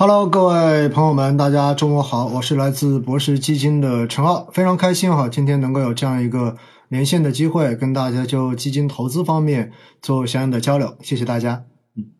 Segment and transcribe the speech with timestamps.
[0.00, 11.66] Hello，各位朋友们，大家中午好，我是来自博时基金的陈浩，非常开心哈，今天能够有这样一个连线的机会，跟大家就基金投资方面做相应的交流，谢谢大家。
[11.98, 12.14] 嗯，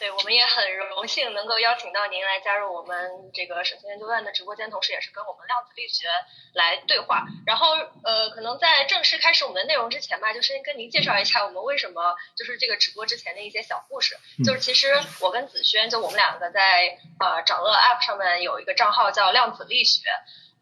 [0.00, 0.64] 对我们也很
[0.96, 2.96] 荣幸能够邀请到您来加入我们
[3.34, 6.08] 这个省钱研究院的直播间，同时也是跟我们量子力学
[6.56, 7.28] 来对话。
[7.44, 7.66] 然后
[8.00, 14.16] 呃，可能在正式开始我们的内容之前吧，就先跟您介绍一下我们为什么就是这个直播之前的一些小故事。
[14.44, 20.00] 就是其实我跟子轩，就我们两个在呃掌乐 App 上面有一个账号叫量子力学。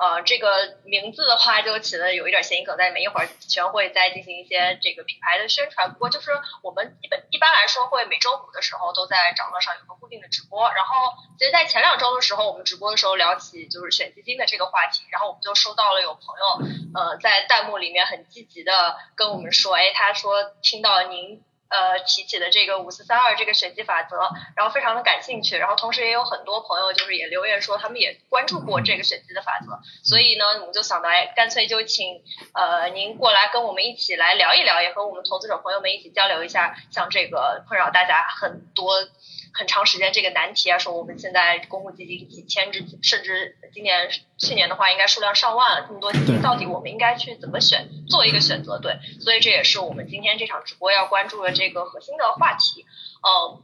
[0.01, 5.93] 呃，这个名字的话就起的有一点谐音梗，在里面一会儿全会再进行一些这个品牌的宣传。
[5.93, 6.31] 不过就是
[6.63, 10.73] 我们一本一般来说会每周五的时候都在掌乐上有个固定的直播。
[10.73, 21.45] 然后其实，在前两周的时候，我们直播的时候聊起就是选基金的这个话题，然后我们就收到了有朋友呃在弹幕里面很积极的跟我们说，哎，他说听到您。
[21.71, 24.17] 呃，提起的这个五四三二这个选基法则，
[24.57, 32.23] 然后非常的感兴趣，然后同时也有很多朋友就是也留言说他们也关注过这个选基的法则，所以呢，我们就想到，哎，干脆就请
[32.55, 39.09] 呃您过来跟我们一起来聊一聊，也和我们投资者朋友们一起交流一下，像这个困扰大家很多。
[39.53, 48.79] 很长时间这个难题啊，说我们现在公募基金几千只，甚至今年去年的话应该数量上万了，这么多基金到底我们应该去怎么选，做一个选择？
[48.79, 52.87] 对，所以这也是我们今天这场直播要关注的这这个核心的话题。
[53.23, 53.63] 嗯，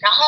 [0.00, 0.24] 然后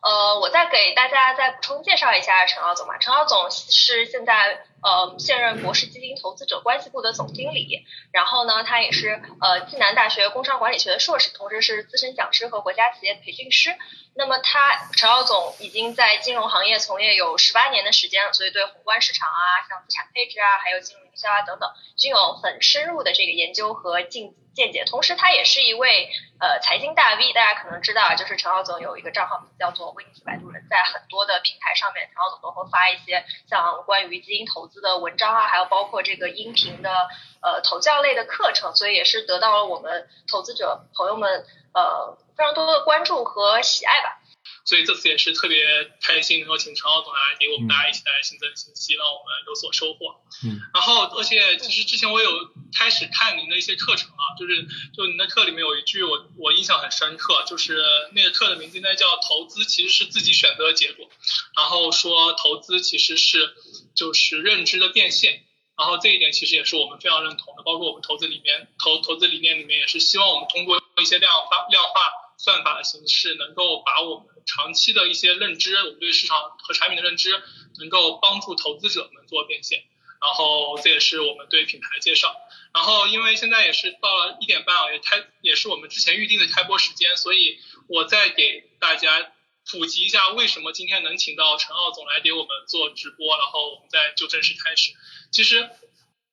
[0.00, 2.96] 呃，我再给大家再补充介绍一下陈老总吧。
[2.98, 4.64] 陈老总是现在。
[4.82, 13.76] 呃，现任博士基金投资者关系部的总经理，然后呢，他也是呃暨南大学工商管理学的硕士，同时是资深讲师和国家企业培训师。
[14.14, 24.84] 那么他陈老总已经在金融行业从业有十八年的时间了，所以对宏观市场啊、像资产配置啊、还有金融营销啊等等，均有很深入的这个研究和见见解。
[24.84, 34.71] 同时，他也是一位呃财经大 V，大家可能知道，就是陈浩总有一个账号名叫做“威尼斯摆渡人”，在很多的平台上面，陈浩总都会发一些像关于基金投。
[34.80, 36.90] 的文章啊，还有包括这个音频的
[37.42, 41.44] 呃投教类的课程，所以也是得到了我们投资者朋友们
[41.74, 44.18] 呃非常多的关注和喜爱吧。
[44.64, 45.58] 所以这次也是特别
[46.00, 50.14] 开心，能够请陈浩总来给我们大家一起带来新增信息，让我们有所收获。
[50.44, 50.60] 嗯。
[50.72, 52.30] 然后，而且其实之前我有
[52.72, 54.62] 开始看您的一些课程啊，就是
[54.94, 57.82] 就您的课里面有一句我我印象很深刻，就是
[58.12, 61.08] 那个课的名字应该叫“投资其实是自己选择的结果”，
[61.56, 63.54] 然后说投资其实是
[63.94, 65.44] 就是认知的变现，
[65.76, 72.00] 然后这一点其实也是我们非常认同的，包括我们投资里面投投资理念里面也是希望我们通过一些量化量化。
[72.38, 77.40] 算法的形式能够把我们长期的一些认知，我们对市场和产品的认知，
[77.78, 79.84] 能够帮助投资者们做变现。
[80.20, 82.34] 然后这也是我们对品牌的介绍。
[82.74, 89.30] 然后因为现在也是到了一点半啊，也开也是我们之前预定的开播时间，所以我再给大家
[89.70, 94.92] 普及一下为什么今天能请到陈奥总来给我们做直播，然后我们再就正式开始。
[95.30, 95.70] 其实。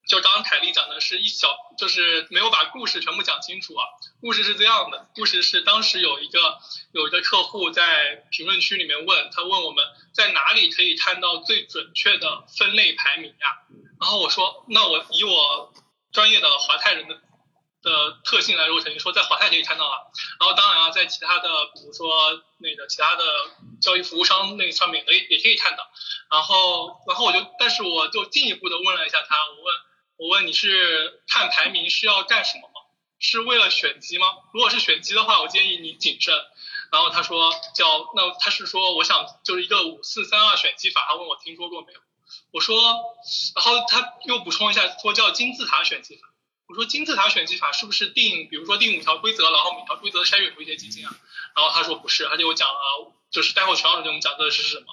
[0.07, 3.85] 就刚刚凯丽讲的是一小，就是没有把故事全部讲清楚啊。
[4.19, 6.57] 故事是这样的，故事是当时有一个
[6.93, 13.47] 有一个客户在评论区里面问他问我们在哪里可以看到最准确的分类排名呀？
[13.99, 15.71] 然后我说那我以我
[16.11, 17.21] 专业的华泰人的
[17.81, 19.97] 的特性来说，肯定说在华泰可以看到啊。
[20.39, 23.23] 然后当然啊，在其他的比如说那个其他的
[23.81, 25.83] 交易服务商那上面也也可以看到。
[26.29, 29.75] 然后然后我就但是我就进一步的问了一下他，我问。
[30.19, 32.81] 我问你是看排名是要干什么吗？
[33.19, 34.27] 是为了选机吗？
[34.53, 36.35] 如果是选机的话，我建议你谨慎。
[36.91, 42.01] 然后他说叫那他是说我想就是一个五四三二选机法，他问我听说过没有？
[42.51, 42.81] 我说，
[43.55, 46.27] 然后他又补充一下说叫金字塔选机法。
[46.69, 51.11] 我说金字塔选基法是不是定比如说定五条规则，然后每条规则筛选出一些基金啊？
[51.55, 54.85] 然后他说不是，他就我讲了，就是待会全老师给我们讲的是什么？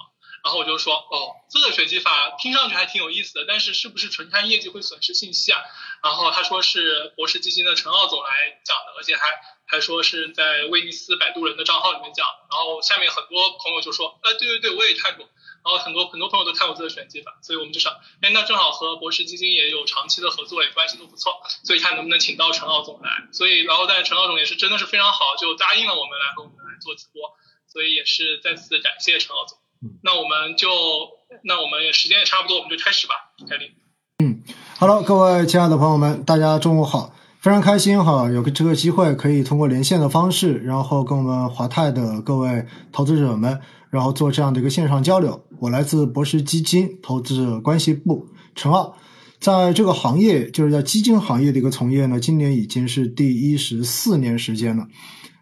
[0.43, 5.61] 然后我就说，哦，这个选基法听上去还挺有意思的，但是是不是纯看业绩会损失信息啊？
[6.01, 9.21] 然后他说是博士基金的陈奥总来讲的，而且还
[9.67, 12.25] 还说是在威尼斯摆渡人的账号里面讲。
[12.49, 15.29] 然后下面很多朋友就说，哎，对对对，我也看过。
[15.63, 21.33] 然后很多很多朋友都看过这个选基法，所以我们就想，哎，那正好和博士基金也有长期的合作，也关系都不错，
[21.63, 23.27] 所以看能不能请到陈奥总来。
[23.31, 27.21] 所以然后但是陈奥总也是真的是非常好，就答应了我们来和我们来做直播，
[27.67, 29.57] 所以也是再次感谢陈奥总。
[30.01, 30.69] 那我们就，
[31.43, 33.13] 那我们也时间也差不多，我们就开始吧，
[33.47, 33.71] 凯琳。
[34.23, 34.43] 嗯
[34.79, 45.41] ，Hello，各位亲爱的朋友们，大家中午好，非常开心哈，有个这个机会可以通过连线的方式，然后跟我们华泰的各位投资者们，然后做这样的一个线上交流。
[45.59, 48.95] 我来自博时基金投资者关系部陈奥，
[49.39, 54.87] 在这个行业，就是在基金行业的一个从业呢，今年已经是第一十四年时间了。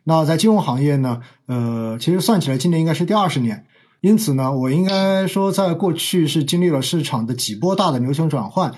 [0.03, 3.65] 那在金融行业呢，呃，其实算起来，今年应该是第二十年。
[4.01, 8.75] 因此呢，我应该说，在过去是经历了市场的几波大的牛熊转换，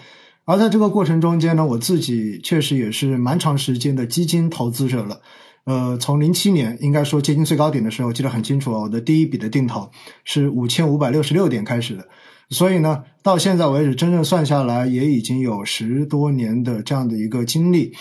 [0.48, 5.20] 而在这个过程中间呢，我自己确实也是蛮长时间的基金投资者了。
[5.66, 9.92] 呃，从零七年应该说接近最高点的时候，我记得很清楚，我的第一笔的定投
[10.24, 12.08] 是五千五百六十六点开始的，
[12.50, 17.94] 所以呢，到现在为止，真正算下来也已经有十多年的这样的一个经历。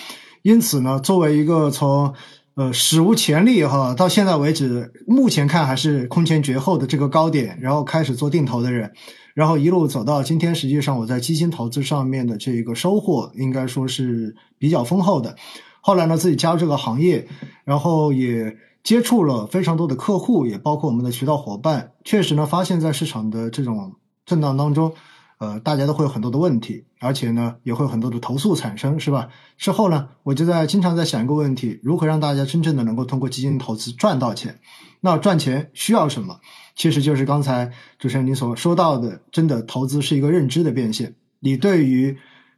[0.43, 2.15] 因此呢，作为一个从
[2.55, 8.93] 呃史无前例哈到现在为止，目前看还是空前绝后的这个高点，然后开始做定投的人，
[9.37, 15.37] 然后一路走到今天，实际上我在基金投资上面的这个收获，应该说是比较丰厚的。
[15.83, 17.29] 后来呢，自己加入这个行业，
[17.63, 21.93] 然后也接触了非常多的客户，也包括我们的渠道伙伴。
[22.03, 23.93] 确实呢，发现在市场的这种
[24.25, 24.95] 震荡当中，
[25.37, 29.29] 呃，大家都会有很多的问题，而且呢，也会有很多的投诉产生，是吧？
[29.59, 34.61] 之后呢，我就在经常在想一个问题：如何让大家真正的能够通过基金投资赚到钱？
[35.03, 36.41] 那赚钱需要什么？
[36.77, 41.17] 其实就是刚才主持人您所说到的，真的投资是一个认知的变现。
[41.41, 42.17] 你对于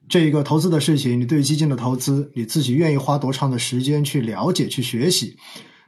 [0.09, 5.37] 这一个投资的事情，你对基金的投资，你自己愿意花多长的时间去了解、去学习，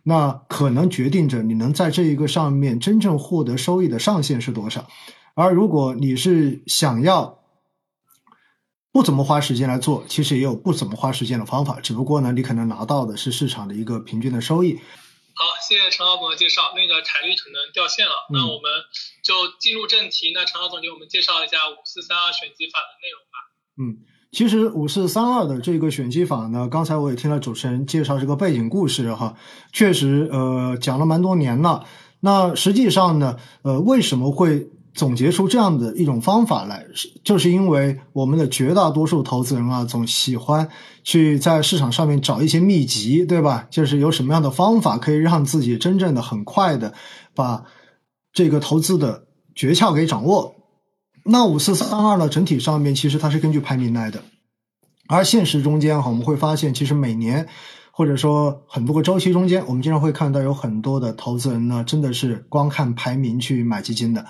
[0.04, 4.86] 那可能决定着你能在这一个上面真正获得收益的上限是多少。
[5.34, 7.40] 而如果你是想要
[8.92, 14.78] 不怎么花时间来做，其实也有不怎么花时间的方法，只不过呢，你可能拿到的是市场的一个平均的收益。
[15.40, 16.74] 好，谢谢陈老总的介绍。
[16.76, 18.70] 那个凯利可能掉线了，那我们
[19.24, 20.32] 就进入正题。
[20.34, 23.36] 那陈老总给我们介绍一下五四三二选机法的内容吧。
[23.80, 24.04] 嗯。
[24.32, 29.34] 其实五四三二的这个选机法呢，刚才我也听了主持人介绍这个背景故事哈，
[29.72, 31.86] 确实呃讲了蛮多年了。
[32.20, 36.84] 那实际上呢，呃为什么会总结出这样的一种方法来？
[37.22, 40.68] 就是因为我们的绝大多数投资人啊，总喜欢
[41.04, 43.68] 去在市场上面找一些秘籍，对吧？
[43.70, 46.92] 就是有什么样的方法可以让自己真正的很快的
[47.34, 47.64] 把
[48.32, 50.56] 这个投资的诀窍给掌握。
[51.24, 52.28] 那五四三二呢？
[52.28, 54.22] 整体上面其实它是根据排名来的，
[55.06, 57.46] 而现实中间哈，我们会发现，其实每年
[57.92, 64.26] 或者说很多个周期中间，我们经常会看到有很多的投资人呢，真的是光看排名去买基金的。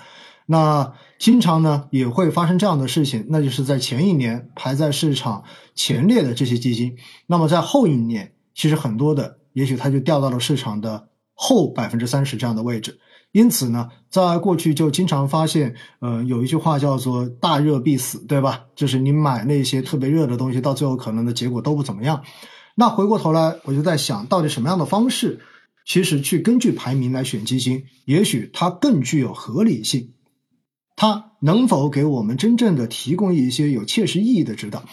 [0.51, 5.45] 那经常呢也会发生这样的事情，那就是在前一年排在市场
[5.75, 12.99] 前列的这些基金，那么在后一年，其实很多的也许它就掉到了市场的后百分之三十这样的位置。
[13.31, 18.65] 因此呢，在过去就经常发现，呃，有一句话叫做“大热必死”，对吧？
[18.75, 22.23] 就是你买那些特别热的东西，到最后可能的结果都不怎么样。
[22.75, 25.39] 那回过头来，我就在想到底什么样的方式，
[25.85, 30.11] 其实去根据排名来选基金，也许它更具有合理性，
[31.01, 34.83] 它能否给我们真正的提供一些有切实意义的指导？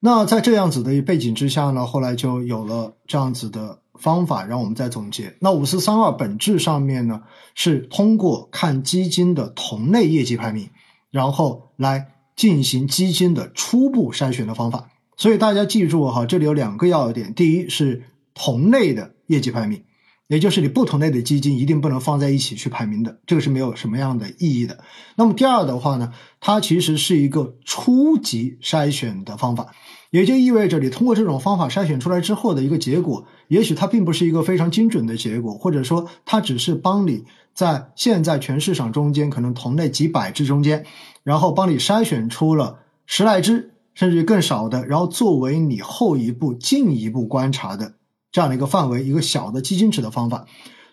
[0.00, 3.78] 那在这样子的背景之下呢，后来就有了这样子的。
[3.98, 5.34] 方法让我们再总结。
[5.40, 7.24] 那五四三二本质上面呢，
[7.56, 10.70] 是通过看基金的同类业绩排名，
[11.10, 14.90] 然后来进行基金的初步筛选的方法。
[15.16, 18.04] 所以大家记住哈，这里有两个要点：第一是
[18.34, 19.82] 同类的业绩排名，
[20.28, 24.78] 也就是你不同类的基金一定不能放在一起去排名的，这个是没有什么样的意义的。
[25.16, 29.74] 那么第二的话呢，它其实是一个初级筛选的方法。
[30.10, 40.86] 也就意味着，你通过这种方法筛选出来之后的一个结果，也许它并不是一个非常精准的结果，或者说它只是帮你在现在全市场中间可能同类几百只中间，
[41.24, 47.92] 然后帮你筛选出了十来只，甚至更少的，然后作为你后一步进一步观察的
[48.30, 50.46] 这样的一个范围，一个小的基金池的方法。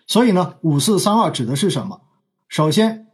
[0.06, 2.02] 所以呢，五四三二指的是什么？
[2.48, 3.08] 首先，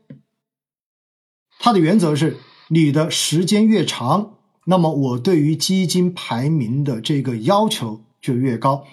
[1.58, 2.36] 它的原则是
[2.68, 4.34] 你的时间越长。
[4.64, 8.84] 那么我对于基金排名的这个要求就越高，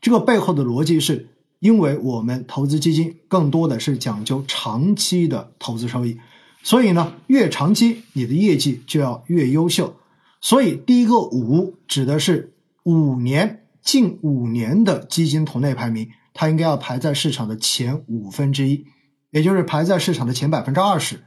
[0.00, 6.20] 这个背后的逻辑是，因为我们投资基金更多的是讲究长期的投资收益，
[6.62, 9.96] 所以呢，越长期你的业绩就要越优秀。
[10.40, 18.84] 所以第一个五指的是五年近五年的基金同类排名，它应该要排在市场的前五分之一，
[19.30, 21.24] 也就是排在市场的前百分之二十。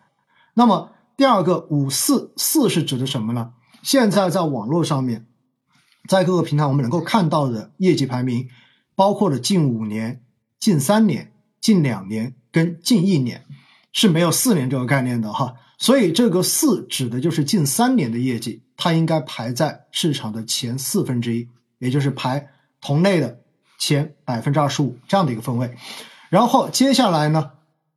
[0.54, 3.54] 那么第二个五四四是指的什么呢？
[3.82, 5.25] 现在在网络上面，
[6.10, 8.50] 在各个平台我们能够看到的业绩排名，
[8.94, 10.22] 包括了近五年、
[10.60, 13.46] 近三年、近两年跟近一年，
[13.94, 15.56] 是没有四年这个概念的哈。
[15.78, 21.48] 所以这个四指的就是近三年的业绩，它应该排在市场的前四分之一，
[21.80, 23.40] 也就是排同类的
[23.80, 25.76] 前百分之二十五这样的一个分位。
[26.30, 27.52] 然后接下来呢，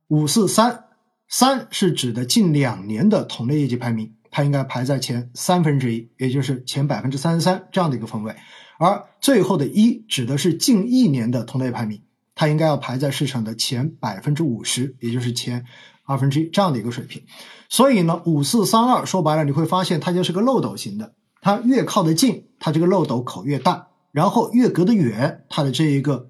[0.07, 0.85] 五四三
[1.27, 4.15] 三是指的近两年的同类业绩排名。
[4.35, 8.35] 它应该排在前三分之一，也就是前百分之三十三这样的一个分位，
[8.79, 12.01] 而最后的一指的是近一年的同类排名，
[12.33, 15.65] 它应该要排在市场的前百分之五十，也就是前
[16.05, 17.21] 二分之一这样的一个水平。
[17.69, 26.29] 所以呢，五四三二说白了，你会发现它就是个漏斗型的，它越靠得近，它这个漏斗口越大，然后越隔得远，它的这一个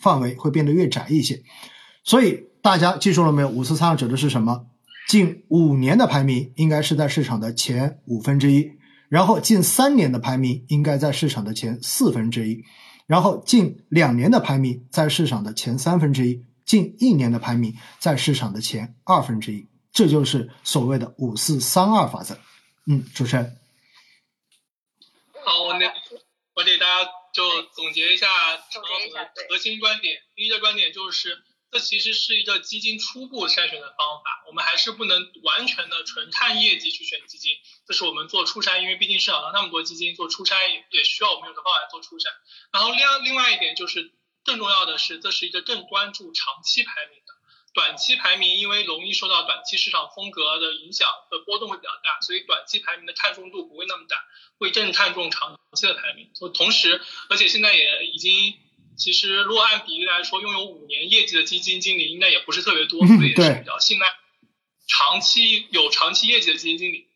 [0.00, 1.42] 范围会变得越窄一些。
[2.02, 3.48] 所以大家记住了没有？
[3.50, 4.64] 五四三二指的是什么？
[5.06, 8.72] 近五年的排名应该是在市场的前五分之一，
[9.10, 12.64] 然后近三年的排名应该在市场的前四分之一，
[13.06, 19.66] 然后近两年的排名在市场的前三分之一，近一年的排名在市场的前二分之一。
[19.92, 22.38] 这就是所谓的五四三二法则。
[22.86, 23.52] 嗯，主持人。
[25.48, 25.90] 好，我那
[26.52, 28.28] 我给大家就总结一下
[28.70, 30.20] 陈老师的核心观点。
[30.36, 37.56] 第一个观点就是，这其实是一个基金初步筛选的方法，我们还是不能完全的纯看业绩去选基金。
[37.86, 42.26] 这是我们做初筛，因为毕竟市场上那么多基金，做初筛也也需要我们有个方法来做初筛。
[42.70, 44.12] 然后另另外一点就是，
[44.44, 47.32] 更重要的是，这是一个更关注长期排名的。
[47.72, 51.77] 短期排名因为容易受到短期市场风格的影响的波动
[52.28, 54.16] 所以短期排名的看重度不会那么大，
[54.58, 56.28] 会更看重长期的排名。
[56.52, 58.52] 同时，而且现在也已经，
[58.98, 64.08] 其实如果按比例来说，拥有五年业绩的基金经理应该也不是特别多，所以也是比较信赖
[64.86, 67.07] 长期有长期业绩的基金经理。